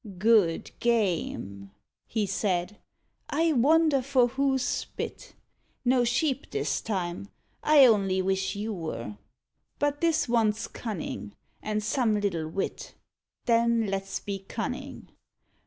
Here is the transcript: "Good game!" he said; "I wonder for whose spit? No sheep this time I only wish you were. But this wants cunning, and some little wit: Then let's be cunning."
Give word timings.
"Good 0.17 0.71
game!" 0.79 1.69
he 2.07 2.25
said; 2.25 2.77
"I 3.29 3.53
wonder 3.53 4.01
for 4.01 4.29
whose 4.29 4.63
spit? 4.65 5.35
No 5.85 6.03
sheep 6.05 6.49
this 6.49 6.81
time 6.81 7.27
I 7.61 7.85
only 7.85 8.19
wish 8.19 8.55
you 8.55 8.73
were. 8.73 9.17
But 9.77 10.01
this 10.01 10.27
wants 10.27 10.67
cunning, 10.67 11.35
and 11.61 11.83
some 11.83 12.19
little 12.19 12.47
wit: 12.47 12.95
Then 13.45 13.85
let's 13.85 14.19
be 14.19 14.39
cunning." 14.39 15.09